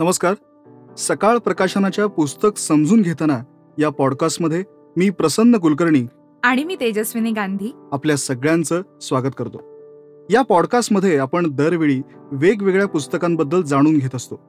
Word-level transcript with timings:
नमस्कार. 0.00 0.34
सकाळ 0.98 1.38
प्रकाशनाच्या 1.38 2.06
पुस्तक 2.06 2.58
समजून 2.58 3.02
घेताना 3.02 3.42
या 3.78 3.90
पॉडकास्टमध्ये 3.90 4.64
मी 4.96 5.10
प्रसन्न 5.10 5.56
कुलकर्णी 5.56 6.06
आणि 6.44 6.64
मी 6.64 6.76
तेजस्विनी 6.80 7.30
गांधी. 7.30 7.72
आपल्या 7.92 8.16
सगळ्यांचं 8.16 8.82
स्वागत 9.02 9.34
करतो. 9.36 9.58
या 10.30 10.42
पॉडकास्टमध्ये 10.42 11.18
आपण 11.18 11.50
दरवेळी 11.50 12.00
वेगवेगळ्या 12.32 12.88
पुस्तकांबद्दल 12.88 13.62
जाणून 13.62 13.98
घेत 13.98 14.14
असतो. 14.14 14.40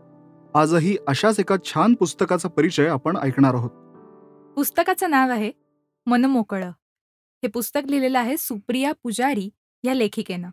आजही 0.55 0.97
अशाच 1.07 1.39
एका 1.39 1.55
छान 1.65 1.93
पुस्तकाचा 1.93 2.49
परिचय 2.49 2.87
आपण 2.87 3.17
ऐकणार 3.17 3.53
आहोत. 3.53 3.71
पुस्तकाचं 4.55 5.09
नाव 5.09 5.29
आहे 5.29 5.51
मनमोकळं 6.05 6.69
हे 7.43 7.47
पुस्तक 7.47 7.81
लिहिलेलं 7.89 8.19
आहे 8.19 8.37
सुप्रिया 8.37 8.91
पुजारी 9.03 9.49
या 9.83 9.93
लेखिकेनं. 9.93 10.49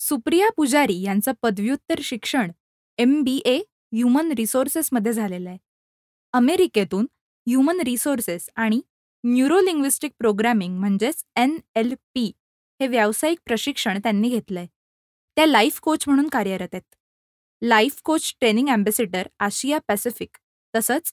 सुप्रिया 0.00 0.48
पुजारी 0.56 1.02
यांचं 1.02 1.32
पदव्युत्तर 1.42 1.94
शिक्षण 2.02 2.50
एम 2.98 3.22
बी 3.22 3.36
ए 3.44 3.58
ह्युमन 3.92 4.32
रिसोर्सेसमध्ये 4.36 5.12
झालेलं 5.12 5.48
आहे. 5.48 5.58
अमेरिकेतून 6.34 7.06
ह्युमन 7.46 7.80
रिसोर्सेस 7.80 8.48
आणि 8.56 8.80
न्यूरोलिंग्विस्टिक 9.24 10.12
प्रोग्रॅमिंग 10.18 10.78
म्हणजेच 10.78 11.24
एन 11.36 11.56
एल 11.76 11.94
पी 12.14 12.30
हे 12.80 12.86
व्यावसायिक 12.86 13.38
प्रशिक्षण 13.46 13.98
त्यांनी 14.02 14.28
घेतलंय. 14.28 14.66
त्या 15.36 15.46
लाईफ 15.46 15.78
कोच 15.82 16.04
म्हणून 16.06 16.28
कार्यरत 16.32 16.68
आहेत. 16.74 16.82
Life 17.62 18.00
coach 18.04 18.32
training 18.40 18.68
ambassador 18.68 19.28
Asia 19.40 19.78
Pacific 19.88 20.36
तसंच 20.74 21.12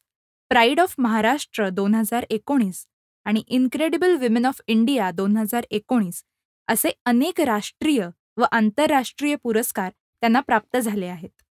प्राईड 0.51 0.79
ऑफ 0.79 0.93
महाराष्ट्र 0.97 1.69
दोन 1.69 1.95
हजार 1.95 2.25
एकोणीस 2.29 2.85
आणि 3.25 3.43
इन्क्रेडिबल 3.47 4.15
विमेन 4.17 4.45
ऑफ 4.45 4.61
इंडिया 4.67 5.09
दोन 5.11 5.37
हजार 5.37 5.65
एकोणीस 5.71 6.23
असे 6.67 6.91
अनेक 7.05 7.41
राष्ट्रीय 7.41 8.07
व 8.37 8.45
आंतरराष्ट्रीय 8.51 9.35
पुरस्कार 9.35 9.89
त्यांना 9.91 10.39
प्राप्त 10.39 10.77
झाले 10.77 11.07
आहेत. 11.07 11.42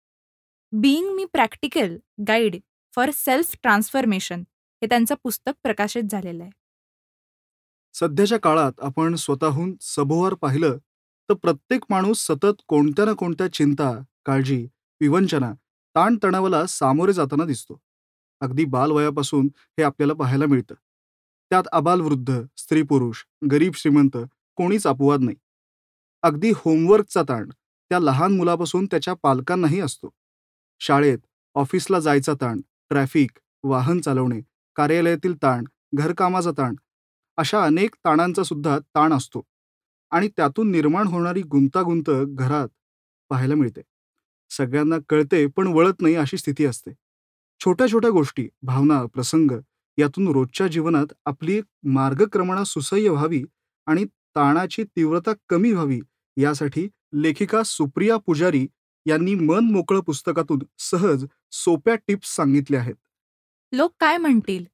Being 0.72 1.14
me 1.14 1.24
practical 1.24 1.96
guide 2.28 2.56
for 2.96 3.10
self 3.10 3.54
transformation 3.62 4.40
हे 4.82 4.86
त्यांचं 4.88 5.14
पुस्तक 5.24 5.52
प्रकाशित 5.62 6.02
झालेलं 6.10 6.42
आहे. 6.42 6.50
सध्याच्या 7.94 8.38
काळात 8.38 8.72
आपण 8.80 9.14
स्वतःहून 9.14 9.74
सभोवार 9.80 10.34
पाहिलं 10.34 10.76
तर 11.28 11.34
प्रत्येक 11.34 11.84
माणूस 11.90 12.26
सतत 12.26 12.62
कोणत्या 12.68 13.04
ना 13.04 13.12
कोणत्या 13.12 13.52
चिंता 13.52 13.92
काळजी 14.26 14.66
विवंचना 15.00 15.52
ताणतणावाला 15.94 16.66
सामोरे 16.66 17.12
जाताना 17.12 17.44
दिसतो. 17.44 17.78
अगदी 18.40 18.64
बालवयापासून 18.64 19.46
हे 19.46 19.82
आपल्याला 19.82 20.14
पाहायला 20.14 20.46
मिळतं. 20.46 20.74
त्यात 21.50 21.64
अबालवृद्ध 21.72 22.42
स्त्री 22.56 22.82
पुरुष 22.82 23.24
गरीब 23.50 23.72
श्रीमंत 23.74 24.16
कोणीच 24.56 24.86
अपवाद 24.86 25.20
नाही. 25.20 25.36
अगदी 26.22 26.50
होमवर्कचा 26.56 27.22
ताण 27.22 27.48
त्या 27.50 27.98
लहान 27.98 28.36
मुलापासून 28.36 28.86
त्याच्या 28.86 29.14
पालकांनाही 29.22 29.80
असतो. 29.80 30.10
शाळेत 30.82 31.18
ऑफिसला 31.56 31.98
जायचा 32.00 32.32
ताण 32.40 32.60
ट्रॅफिक 32.90 33.38
वाहन 33.64 34.00
चालवणे 34.00 34.40
कार्यालयातील 34.76 35.34
ताण 35.42 35.64
घरकामाचा 35.94 36.50
ताण 36.50 36.74
अशा 37.38 37.62
अनेक 37.64 37.94
ताणांचा 38.04 38.42
सुद्धा 38.42 38.78
ताण 38.78 39.12
असतो 39.12 39.42
आणि 40.12 40.28
त्यातून 40.28 40.70
निर्माण 40.70 41.06
होणारी 41.06 41.42
गुंतागुंत 41.42 42.10
घरात 42.10 42.68
पाहायला 43.30 43.54
मिळते. 43.54 43.82
सगळ्यांना 44.50 44.96
कळते 45.08 45.46
पण 45.46 45.66
वळत 45.66 46.00
नाही 46.00 46.14
अशी 46.14 46.36
स्थिती 46.36 46.64
असते. 46.66 46.90
छोट्या 47.60 47.86
छोट्या 47.88 48.10
गोष्टी 48.10 48.48
भावना 48.62 49.04
प्रसंग 49.14 49.50
यातून 49.98 50.28
रोजच्या 50.28 50.66
जीवनात 50.66 51.12
आपली 51.26 51.54
एक 51.58 51.64
मार्गक्रमणा 51.88 52.64
सुसह्य 52.64 53.08
व्हावी 53.08 53.42
आणि 53.86 54.04
ताणाची 54.36 54.84
तीव्रता 54.86 55.32
कमी 55.48 55.72
व्हावी 55.72 56.00
यासाठी 56.36 56.88
लेखिका 57.14 57.62
सुप्रिया 57.62 58.16
पुजारी 58.16 58.66
यांनी 59.06 59.34
मन 59.34 59.64
मोकळं 59.64 60.00
पुस्तकातून 60.00 60.58
सहज 60.78 61.24
सोप्या 61.52 61.94
टिप्स 61.94 62.34
सांगितल्या 62.36 62.80
आहेत. 62.80 62.94
लोक 63.72 63.92
काय 64.00 64.16
म्हणतील? 64.16 64.64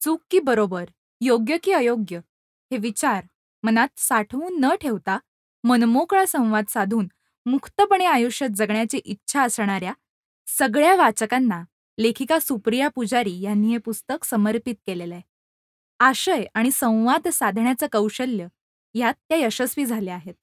चूक 0.00 0.20
की 0.30 0.40
बरोबर? 0.40 0.84
योग्य 1.20 1.56
की 1.62 1.72
अयोग्य? 1.72 2.18
हे 2.70 2.76
विचार 2.76 3.24
मनात 3.62 3.88
साठवून 3.96 4.60
न 4.60 4.74
ठेवता 4.80 5.18
मनमोकळा 5.64 6.24
संवाद 6.26 6.64
साधून 6.68 7.08
मुक्तपणे 7.46 8.04
आयुष्यात 8.04 8.50
जगण्याची 8.50 8.98
इच्छा 9.04 9.42
असणाऱ्या 9.42 9.92
सगळ्या 10.46 10.94
वाचकांना 10.96 11.62
लेखिका 11.98 12.38
सुप्रिया 12.38 12.88
पुजारी 12.88 13.40
यांनी 13.40 13.70
हे 13.70 13.78
पुस्तक 13.78 14.24
समर्पित 14.24 14.74
केलेलं 14.86 15.14
आहे. 15.14 15.22
आशय 16.00 16.44
आणि 16.54 16.70
संवाद 16.70 17.28
साधण्याचं 17.28 17.86
कौशल्य 17.92 18.46
यात 18.94 19.14
त्या 19.28 19.38
यशस्वी 19.38 19.84
झाल्या 19.86 20.14
आहेत. 20.14 20.34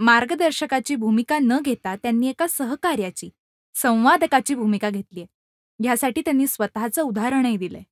मार्गदर्शकाची 0.00 0.94
भूमिका 0.96 1.38
न 1.38 1.58
घेता 1.64 1.94
त्यांनी 1.96 2.28
एका 2.28 2.46
सहकार्याची 2.46 3.28
संवादकाची 3.74 4.54
भूमिका 4.54 4.90
घेतलीय. 4.90 5.24
ह्यासाठी 5.80 6.20
त्यांनी 6.20 6.46
स्वतःचं 6.46 7.02
उदाहरणही 7.02 7.56
दिलंय. 7.56 7.82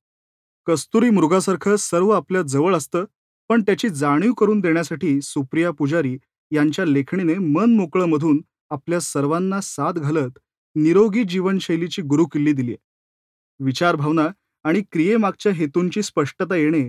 कस्तुरी 0.67 1.09
मृगासारखं 1.09 1.75
सर्व 1.75 2.09
आपल्या 2.09 2.41
जवळ 2.41 2.75
असतं 2.75 3.05
पण 3.49 3.61
त्याची 3.61 3.89
जाणीव 3.89 4.33
करून 4.33 4.59
देण्यासाठी 4.59 5.21
सुप्रिया 5.21 5.71
पुजारी 5.71 6.17
यांच्या 6.51 6.85
लेखणीने 6.85 7.33
मन 7.35 7.75
मोकळं 7.75 8.05
मधून 8.05 8.41
आपल्या 8.69 8.99
सर्वांना 8.99 9.61
साथ 9.61 9.93
घालत 9.93 10.39
निरोगी 10.75 11.23
जीवनशैलीची 11.23 12.01
गुरुकिल्ली 12.01 12.53
दिली 12.53 12.75
विचारभावना 13.59 14.27
आणि 14.65 14.81
क्रियेमागच्या 14.91 15.51
हेतूंची 15.51 16.03
स्पष्टता 16.03 16.55
येणे 16.55 16.81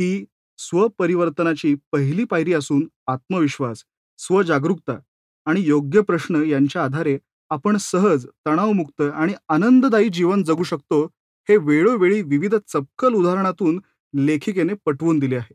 ही 0.00 0.24
स्वपरिवर्तनाची 0.58 1.74
पहिली 1.92 2.24
पायरी 2.24 2.52
असून 2.52 2.86
आत्मविश्वास 3.06 3.84
स्वजागरूकता 4.18 4.98
आणि 5.46 5.60
योग्य 5.60 6.00
प्रश्न 6.00 6.42
यांच्या 6.44 6.84
आधारे 6.84 7.18
आपण 7.50 7.76
सहज 7.76 8.26
तणावमुक्त 8.46 9.02
आणि 9.02 9.34
आनंददायी 9.48 10.08
जीवन 10.08 10.42
जगू 10.42 10.62
शकतो 10.62 11.04
हे 11.48 11.56
वेळोवेळी 11.56 12.22
विविध 12.22 12.54
चपकल 12.68 13.14
उदाहरणातून 13.14 13.80
लेखिकेने 14.14 14.74
पटवून 14.86 15.18
दिले 15.18 15.36
आहे. 15.36 15.54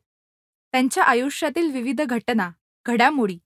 त्यांच्या 0.74 1.04
आयुष्यातील 1.04 1.72
विविध 1.72 2.02
घटना 2.02 2.50
घडामोडी 2.86 3.38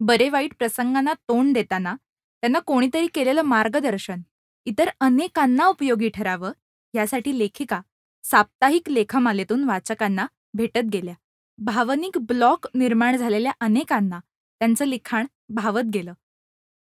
बरे 0.00 0.28
वाईट 0.28 0.54
प्रसंगांना 0.58 1.12
तोंड 1.12 1.54
देताना 1.54 1.94
त्यांना 2.42 2.58
कोणीतरी 2.58 3.06
केलेलं 3.06 3.42
मार्गदर्शन 3.42 4.20
इतर 4.66 4.88
अनेकांना 5.00 5.66
उपयोगी 5.66 6.08
ठरावं 6.08 6.52
यासाठी 6.94 7.38
लेखिका 7.38 7.80
साप्ताहिक 8.24 8.88
लेखमालेतून 8.90 9.64
वाचकांना 9.64 10.26
भेटत 10.54 10.88
गेल्या. 10.92 11.14
भावनिक 11.58 12.18
ब्लॉक 12.18 12.66
निर्माण 12.74 13.16
झालेल्या 13.16 13.52
अनेकांना 13.60 14.20
त्यांचं 14.60 14.84
लिखाण 14.84 15.26
भावत 15.48 15.84
गेलं. 15.94 16.12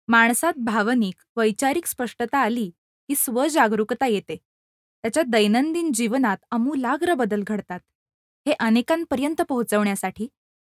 माणसात 0.09 0.53
भावनिक 0.57 1.23
वैचारिक 1.37 1.87
स्पष्टता 1.87 2.39
आली 2.39 2.71
की 3.09 3.15
स्वजागरूकता 3.15 4.07
येते. 4.07 4.37
त्याच्या 5.05 5.23
दैनंदिन 5.27 5.93
जीवनात 5.93 6.37
अमूलाग्र 6.51 7.15
बदल 7.15 7.43
घडतात. 7.47 7.81
हे 8.47 8.53
अनेकांपर्यंत 8.61 9.43
पोहोचवण्यासाठी 9.43 10.27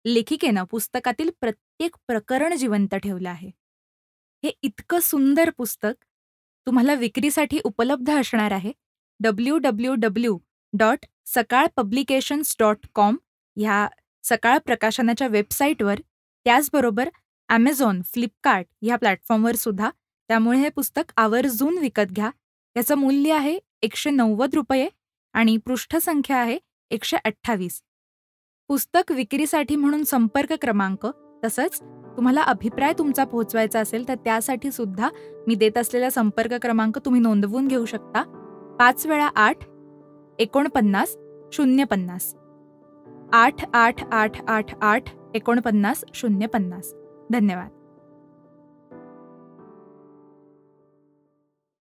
लेखिकेनं 0.06 0.64
पुस्तकातील 0.64 1.30
प्रत्येक 1.42 1.96
प्रकरण 2.08 2.56
जिवंत 2.56 2.96
ठेवलं 2.96 3.30
आहे. 3.30 3.50
हे 4.44 4.52
इतकं 4.64 5.00
सुंदर 5.00 5.50
पुस्तक 5.50 5.94
तुम्हाला 6.68 6.94
विक्रीसाठी 6.94 7.60
उपलब्ध 7.64 8.12
असणार 8.12 8.52
आहे. 8.52 8.72
W 9.20 9.58
W 9.58 9.94
W 9.96 10.38
dot 10.74 11.06
Sakal 11.26 11.68
publications 11.76 12.56
dot 12.60 12.86
com 12.96 13.18
ह्या 13.58 13.88
सकाळ 14.24 14.58
प्रकाशनाच्या 14.58 15.28
वेबसाईटवर 15.28 16.00
त्याचबरोबर 16.46 17.10
ॲमेझॉन 17.50 18.02
फ्लिपकार्ट 18.06 18.66
ह्या 18.82 18.96
प्लॅटफॉर्मवर 18.96 19.56
सुद्धा 19.56 19.90
त्यामुळे 20.30 20.58
हे 20.60 20.70
पुस्तक 20.70 21.12
आवर्जून 21.18 21.78
विकत 21.78 22.12
घ्या. 22.12 22.30
याचं 22.76 22.96
मूल्य 22.96 23.34
आहे 23.34 23.58
एकशे 23.82 24.10
नव्वद 24.10 24.54
रुपये 24.56 24.88
आणि 25.34 25.58
पृष्ठसंख्या 25.58 26.38
आहे 26.38 26.58
एकशे 26.92 27.18
अठ्ठावीस. 27.26 27.82
पुस्तक 28.70 29.12
विक्रीसाठी 29.12 29.76
म्हणून 29.76 30.04
संपर्क 30.04 30.54
क्रमांक 30.54 31.06
तसंच 31.44 31.80
तुम्हाला 32.18 32.42
अभिप्राय 32.42 32.94
तुमचा 32.98 33.24
पोहोचवायचा 33.24 33.80
असेल 33.80 34.08
तर 34.08 34.16
त्यासाठी 34.16 34.72
सुद्धा 34.72 35.10
मी 35.48 35.56
देत 35.56 35.78
असलेला 35.78 36.10
संपर्क 36.10 36.54
क्रमांक 36.54 36.98
तुम्ही 36.98 37.22
नोंदवून 37.22 37.68
घेऊ 37.68 37.86
शकता. 37.86 38.24
पाच 38.80 39.06
वेळा 39.06 39.30
आठ 39.36 39.66
एकोणपन्नास 40.40 41.16
शून्य 41.54 41.84
पन्नास. 41.84 42.34
आठ 43.34 43.66
आठ 43.74 44.04
आठ 44.12 44.42
आठ 44.48 44.76
आठ 44.82 45.10
एकोणपन्नास 45.36 46.04
शून्य 46.14 46.48
पन्नास. 46.48 46.94
धन्यवाद. 47.32 47.81